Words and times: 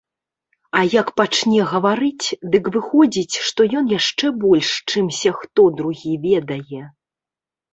А 0.77 0.79
як 0.93 1.07
пачне 1.19 1.59
гаварыць, 1.73 2.27
дык 2.55 2.65
выходзіць, 2.77 3.35
што 3.49 3.61
ён 3.83 3.93
яшчэ 3.99 4.33
больш, 4.47 4.69
чымся 4.95 5.31
хто 5.43 5.67
другі, 5.83 6.13
ведае. 6.27 6.83